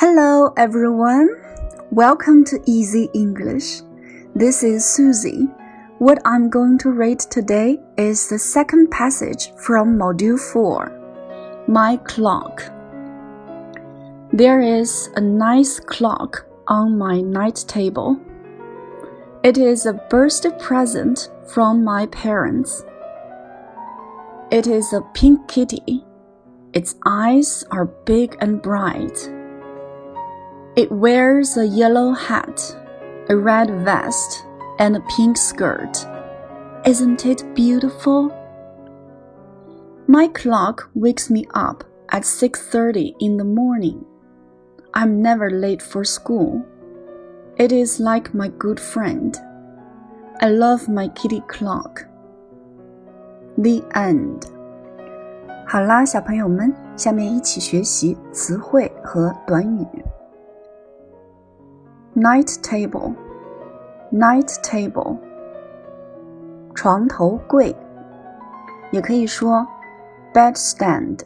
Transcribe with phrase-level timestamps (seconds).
[0.00, 1.28] Hello, everyone.
[1.90, 3.82] Welcome to Easy English.
[4.34, 5.46] This is Susie.
[5.98, 12.62] What I'm going to read today is the second passage from Module 4 My Clock.
[14.32, 18.18] There is a nice clock on my night table.
[19.44, 22.86] It is a birthday present from my parents.
[24.50, 26.06] It is a pink kitty.
[26.72, 29.30] Its eyes are big and bright.
[30.75, 32.59] It wears a yellow hat,
[33.29, 34.43] a red vest,
[34.77, 36.05] and a pink skirt.
[36.85, 38.31] Isn't it beautiful?
[40.07, 44.05] My clock wakes me up at 6:30 in the morning.
[44.93, 46.61] I'm never late for school.
[47.57, 49.35] It is like my good friend.
[50.41, 52.05] I love my kitty clock.
[53.57, 54.43] The end.
[55.65, 60.05] 好啦，小朋友们，下面一起学习词汇和短语。
[62.19, 63.13] night table,
[64.11, 65.17] night table，
[66.73, 67.75] 床头柜，
[68.91, 69.65] 也可以说
[70.33, 71.19] bed stand,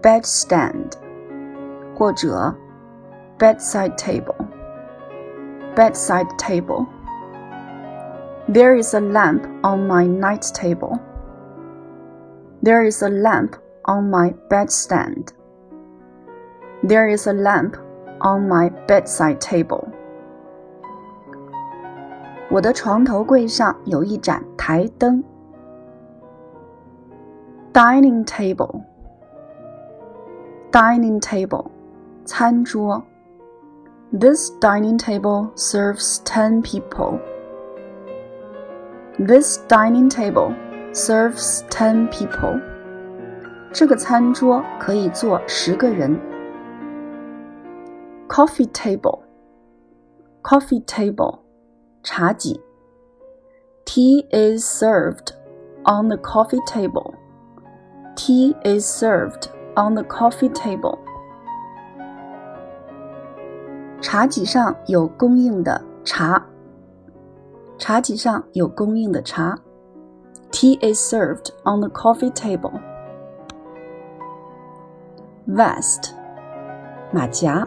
[0.00, 0.92] bed stand，
[1.96, 2.54] 或者
[3.38, 4.34] bedside table,
[5.74, 6.86] bedside table.
[8.48, 10.98] There is a lamp on my night table.
[12.62, 15.28] There is a lamp on my bedstand.
[16.82, 17.76] There is a lamp
[18.20, 19.84] on my bedside table.
[22.50, 25.22] 我的床头柜上有一盏台灯。
[27.72, 28.80] Dining table,
[30.72, 31.66] dining table,
[32.24, 33.04] 餐桌。
[34.10, 37.20] This dining table serves ten people.
[39.18, 40.54] This dining table
[40.94, 42.58] serves ten people.
[43.70, 46.18] 这个餐桌可以坐十个人。
[48.32, 49.22] coffee table,
[50.42, 51.40] coffee table,
[52.02, 52.60] 茶几.
[53.84, 55.32] Tea is served
[55.84, 57.14] on the coffee table.
[58.16, 60.98] Tea is served on the coffee table.
[64.00, 66.46] 茶几上有供应的茶。
[67.78, 69.58] 茶几上有供应的茶。
[70.50, 72.72] Tea is served on the coffee table.
[75.46, 76.12] Vest,
[77.10, 77.66] 马甲。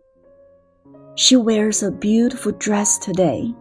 [1.14, 3.54] She wears a beautiful dress today.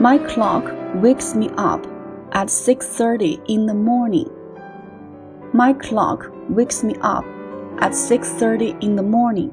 [0.00, 0.64] My clock
[1.00, 1.86] wakes me up
[2.32, 4.26] at 6:30 in the morning.
[5.52, 7.24] My clock wakes me up
[7.78, 9.50] at 6:30 in the morning.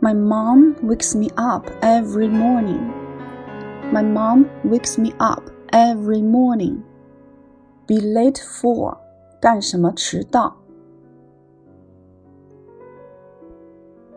[0.00, 2.92] My mom wakes me up every morning.
[3.92, 5.42] My mom wakes me up
[5.72, 6.82] every morning.
[7.86, 8.96] Be late for
[9.40, 10.56] 干什么迟到？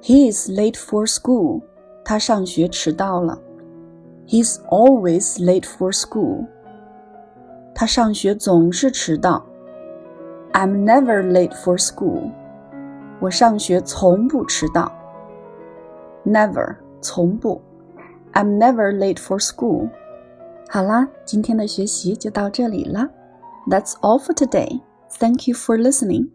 [0.02, 1.62] He is late for school.
[2.04, 3.40] 他上学迟到了。
[4.26, 6.48] He's always late for school.
[7.76, 9.46] 他上学总是迟到。
[10.54, 12.32] I'm never late for school.
[13.20, 14.92] 我上学从不迟到。
[16.26, 17.62] Never，从不。
[18.34, 19.90] I'm never late for school。
[20.70, 23.10] 好啦，今天的学习就到这里了。
[23.68, 24.82] That's all for today.
[25.20, 26.30] Thank you for listening.